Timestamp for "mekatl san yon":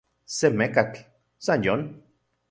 0.61-1.83